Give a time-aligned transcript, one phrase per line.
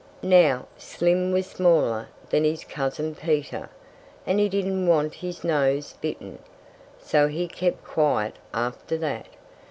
[0.23, 3.69] Now, Slim was smaller than his cousin Peter.
[4.25, 6.39] And he didn't want his nose bitten.
[6.97, 9.27] So he kept quiet after that.